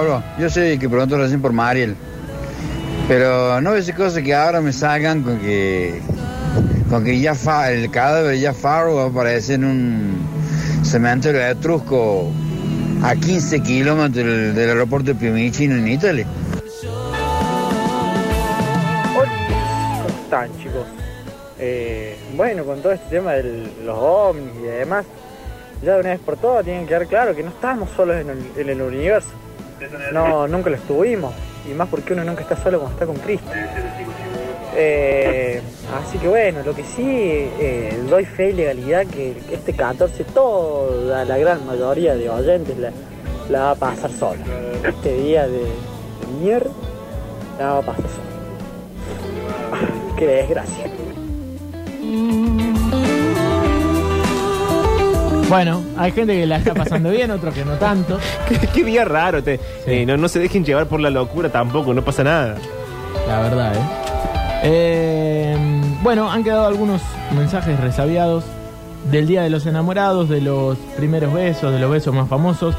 [0.00, 0.22] Pablo.
[0.38, 1.94] Yo sé que pronto lo hacen por Mariel.
[3.06, 6.00] Pero no ves cosas que ahora me salgan con que.
[6.88, 10.18] con que ya fa- el cadáver ya Faro va a aparecer en un
[10.82, 12.30] cementerio etrusco
[13.02, 16.26] a 15 kilómetros del, aeropuerto de Fiumicino en Italia.
[19.14, 20.86] Hola, ¿cómo están chicos?
[21.58, 25.04] Eh, bueno, con todo este tema de los ovnis y demás,
[25.82, 28.16] ya de una vez por todas tienen que quedar claro que no estamos solos
[28.56, 29.28] en el universo.
[30.12, 31.32] No, nunca lo estuvimos.
[31.68, 33.50] Y más porque uno nunca está solo cuando está con Cristo.
[34.76, 35.60] Eh,
[36.00, 41.24] así que bueno, lo que sí eh, doy fe y legalidad que este 14 toda
[41.24, 42.92] la gran mayoría de oyentes la,
[43.50, 44.40] la va a pasar sola.
[44.84, 45.66] Este día de, de
[46.40, 46.70] mierda
[47.58, 48.30] la va a pasar sola.
[50.18, 50.84] Qué desgracia.
[55.50, 58.20] Bueno, hay gente que la está pasando bien, otros que no tanto.
[58.48, 59.42] qué, qué día raro.
[59.42, 62.56] Te, eh, no, no se dejen llevar por la locura tampoco, no pasa nada.
[63.26, 63.80] La verdad, ¿eh?
[64.62, 65.56] Eh,
[66.04, 67.02] bueno, han quedado algunos
[67.34, 68.44] mensajes resabiados
[69.10, 72.76] del Día de los Enamorados, de los primeros besos, de los besos más famosos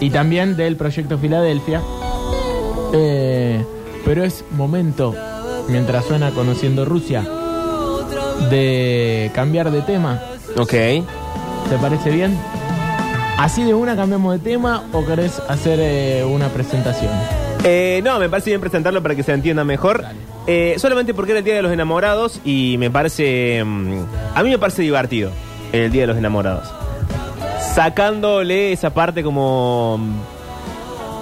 [0.00, 1.82] y también del Proyecto Filadelfia.
[2.94, 3.64] Eh,
[4.04, 5.14] pero es momento,
[5.68, 7.24] mientras suena Conociendo Rusia,
[8.50, 10.20] de cambiar de tema.
[10.56, 10.74] Ok.
[11.72, 12.36] ¿Te parece bien?
[13.38, 17.10] ¿Así de una cambiamos de tema o querés hacer eh, una presentación?
[17.64, 20.04] Eh, no, me parece bien presentarlo para que se entienda mejor.
[20.46, 23.64] Eh, solamente porque era el Día de los Enamorados y me parece...
[23.64, 25.30] mm, a mí me parece divertido
[25.72, 26.70] el Día de los Enamorados.
[27.74, 29.96] Sacándole esa parte como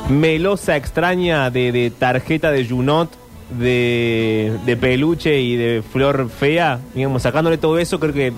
[0.09, 3.09] mm, melosa, extraña de, de tarjeta de Junot,
[3.57, 8.33] de, de peluche y de flor fea, digamos, sacándole todo eso, creo que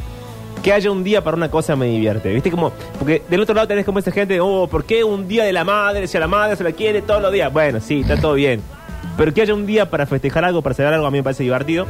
[0.63, 2.33] que haya un día para una cosa me divierte.
[2.33, 2.51] ¿Viste?
[2.51, 5.53] Como, porque del otro lado tenés como esa gente, oh, ¿por qué un día de
[5.53, 6.07] la madre?
[6.07, 7.53] Si a la madre se la quiere todos los días.
[7.53, 8.63] Bueno, sí, está todo bien.
[9.17, 11.43] Pero que haya un día para festejar algo, para celebrar algo, a mí me parece
[11.43, 11.87] divertido.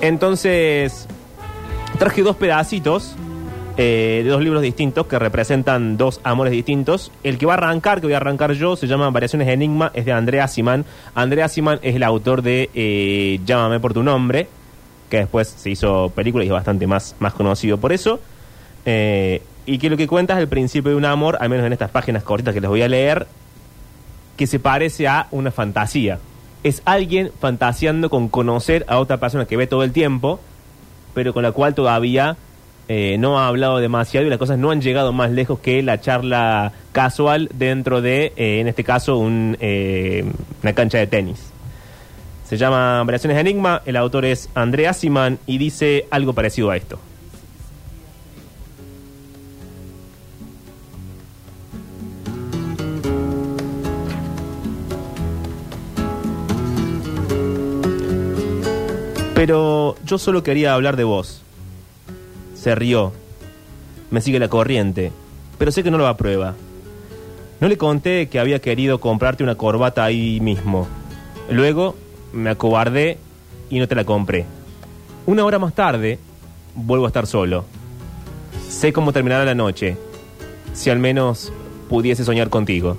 [0.00, 1.06] Entonces,
[1.98, 3.14] traje dos pedacitos
[3.76, 7.12] eh, de dos libros distintos que representan dos amores distintos.
[7.22, 9.92] El que va a arrancar, que voy a arrancar yo, se llama Variaciones de Enigma,
[9.94, 10.84] es de Andrea Siman.
[11.14, 14.48] Andrea Siman es el autor de eh, Llámame por tu nombre,
[15.08, 18.20] que después se hizo película y es bastante más, más conocido por eso.
[18.84, 21.72] Eh, y que lo que cuenta es el principio de un amor, al menos en
[21.72, 23.26] estas páginas cortitas que les voy a leer,
[24.36, 26.18] que se parece a una fantasía.
[26.62, 30.40] Es alguien fantaseando con conocer a otra persona que ve todo el tiempo,
[31.12, 32.36] pero con la cual todavía
[32.88, 36.00] eh, no ha hablado demasiado y las cosas no han llegado más lejos que la
[36.00, 40.24] charla casual dentro de, eh, en este caso, un, eh,
[40.62, 41.52] una cancha de tenis.
[42.48, 46.78] Se llama Variaciones de Enigma, el autor es Andrea Siman y dice algo parecido a
[46.78, 46.98] esto.
[59.34, 61.42] Pero yo solo quería hablar de vos.
[62.54, 63.12] Se rió.
[64.10, 65.12] Me sigue la corriente,
[65.58, 66.54] pero sé que no lo aprueba.
[67.60, 70.88] No le conté que había querido comprarte una corbata ahí mismo.
[71.50, 71.94] Luego
[72.32, 73.18] me acobardé
[73.70, 74.46] y no te la compré.
[75.26, 76.18] Una hora más tarde,
[76.74, 77.64] vuelvo a estar solo.
[78.68, 79.96] Sé cómo terminará la noche,
[80.72, 81.52] si al menos
[81.88, 82.96] pudiese soñar contigo.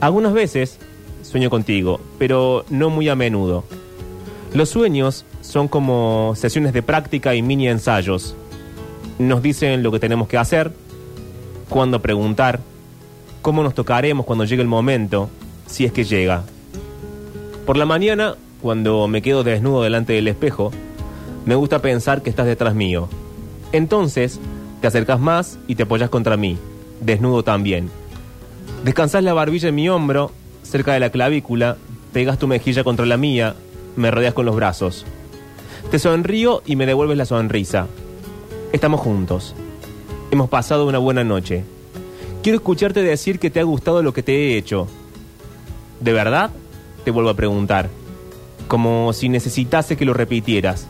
[0.00, 0.78] Algunas veces
[1.22, 3.64] sueño contigo, pero no muy a menudo.
[4.52, 8.36] Los sueños son como sesiones de práctica y mini ensayos.
[9.18, 10.72] Nos dicen lo que tenemos que hacer,
[11.68, 12.60] cuándo preguntar,
[13.42, 15.28] cómo nos tocaremos cuando llegue el momento,
[15.66, 16.44] si es que llega.
[17.66, 20.70] Por la mañana, cuando me quedo desnudo delante del espejo,
[21.46, 23.08] me gusta pensar que estás detrás mío.
[23.72, 24.38] Entonces,
[24.82, 26.58] te acercas más y te apoyas contra mí,
[27.00, 27.88] desnudo también.
[28.84, 30.30] Descansas la barbilla en mi hombro,
[30.62, 31.78] cerca de la clavícula,
[32.12, 33.54] pegas tu mejilla contra la mía,
[33.96, 35.06] me rodeas con los brazos.
[35.90, 37.86] Te sonrío y me devuelves la sonrisa.
[38.72, 39.54] Estamos juntos.
[40.30, 41.64] Hemos pasado una buena noche.
[42.42, 44.86] Quiero escucharte decir que te ha gustado lo que te he hecho.
[46.00, 46.50] ¿De verdad?
[47.04, 47.90] Te vuelvo a preguntar.
[48.68, 50.86] Como si necesitase que lo repitieras.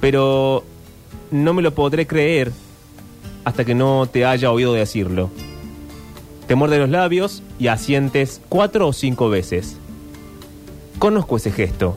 [0.00, 0.64] Pero
[1.30, 2.52] no me lo podré creer
[3.44, 5.30] hasta que no te haya oído decirlo.
[6.46, 9.78] Te muerde los labios y asientes cuatro o cinco veces.
[10.98, 11.96] Conozco ese gesto.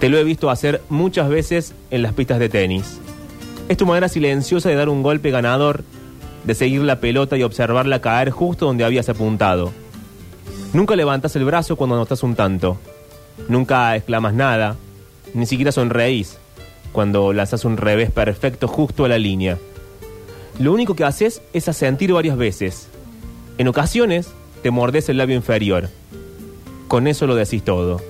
[0.00, 2.98] Te lo he visto hacer muchas veces en las pistas de tenis.
[3.68, 5.84] Es tu manera silenciosa de dar un golpe ganador,
[6.44, 9.72] de seguir la pelota y observarla caer justo donde habías apuntado.
[10.72, 12.78] Nunca levantas el brazo cuando anotas un tanto.
[13.48, 14.76] Nunca exclamas nada,
[15.34, 16.38] ni siquiera sonreís
[16.92, 19.58] cuando lanzas un revés perfecto justo a la línea.
[20.58, 22.88] Lo único que haces es asentir varias veces.
[23.58, 24.28] En ocasiones
[24.62, 25.88] te mordes el labio inferior.
[26.86, 28.00] Con eso lo decís todo.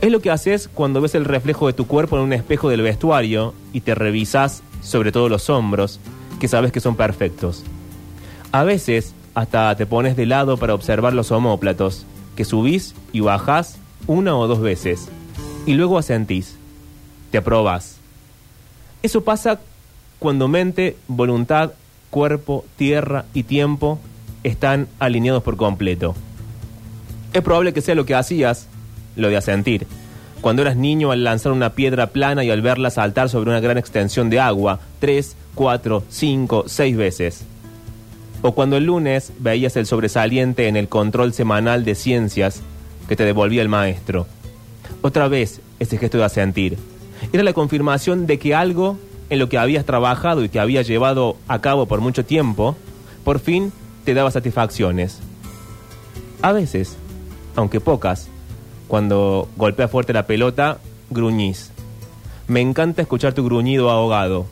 [0.00, 2.82] Es lo que haces cuando ves el reflejo de tu cuerpo en un espejo del
[2.82, 6.00] vestuario y te revisas sobre todo los hombros,
[6.38, 7.64] que sabes que son perfectos.
[8.52, 12.06] A veces hasta te pones de lado para observar los homóplatos,
[12.36, 15.08] que subís y bajás una o dos veces,
[15.66, 16.56] y luego asentís,
[17.30, 17.96] te aprobás.
[19.02, 19.60] Eso pasa
[20.18, 21.72] cuando mente, voluntad,
[22.10, 23.98] cuerpo, tierra y tiempo
[24.42, 26.14] están alineados por completo.
[27.32, 28.66] Es probable que sea lo que hacías,
[29.16, 29.86] lo de asentir,
[30.40, 33.78] cuando eras niño al lanzar una piedra plana y al verla saltar sobre una gran
[33.78, 37.44] extensión de agua, tres, cuatro, cinco, seis veces.
[38.42, 42.62] O cuando el lunes veías el sobresaliente en el control semanal de ciencias
[43.08, 44.26] que te devolvía el maestro.
[45.02, 46.78] Otra vez ese gesto de asentir.
[47.32, 48.98] Era la confirmación de que algo
[49.28, 52.76] en lo que habías trabajado y que habías llevado a cabo por mucho tiempo,
[53.24, 53.72] por fin
[54.04, 55.20] te daba satisfacciones.
[56.42, 56.96] A veces,
[57.56, 58.28] aunque pocas,
[58.88, 60.78] cuando golpea fuerte la pelota,
[61.10, 61.70] gruñís.
[62.48, 64.46] Me encanta escuchar tu gruñido ahogado.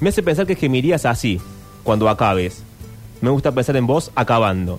[0.00, 1.40] Me hace pensar que gemirías así,
[1.82, 2.62] cuando acabes.
[3.20, 4.78] Me gusta pensar en vos acabando.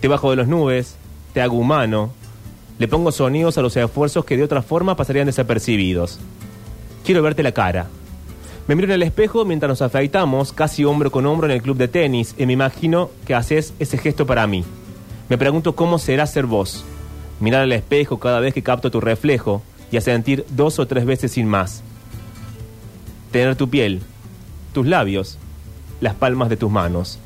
[0.00, 0.96] Te bajo de las nubes,
[1.32, 2.10] te hago humano,
[2.78, 6.20] le pongo sonidos a los esfuerzos que de otra forma pasarían desapercibidos.
[7.04, 7.88] Quiero verte la cara.
[8.68, 11.76] Me miro en el espejo mientras nos afeitamos, casi hombro con hombro en el club
[11.76, 14.64] de tenis, y me imagino que haces ese gesto para mí.
[15.28, 16.84] Me pregunto cómo será ser vos.
[17.40, 21.04] Mirar al espejo cada vez que capto tu reflejo y a sentir dos o tres
[21.04, 21.82] veces sin más.
[23.32, 24.02] Tener tu piel,
[24.72, 25.38] tus labios,
[26.00, 27.18] las palmas de tus manos.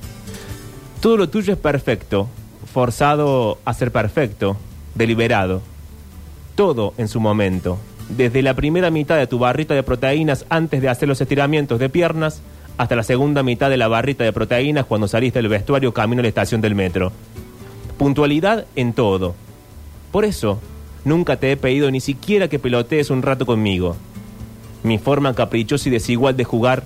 [1.00, 2.28] Todo lo tuyo es perfecto,
[2.72, 4.56] forzado a ser perfecto,
[4.94, 5.62] deliberado.
[6.54, 7.78] Todo en su momento,
[8.08, 11.88] desde la primera mitad de tu barrita de proteínas antes de hacer los estiramientos de
[11.88, 12.42] piernas
[12.78, 16.22] hasta la segunda mitad de la barrita de proteínas cuando saliste del vestuario camino a
[16.22, 17.12] la estación del metro.
[17.98, 19.34] Puntualidad en todo.
[20.10, 20.60] Por eso,
[21.04, 23.96] nunca te he pedido ni siquiera que pelotees un rato conmigo.
[24.82, 26.84] Mi forma caprichosa y desigual de jugar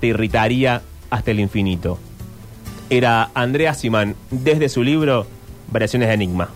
[0.00, 1.98] te irritaría hasta el infinito.
[2.90, 5.26] Era Andrea Simán desde su libro
[5.70, 6.50] Variaciones de Enigma.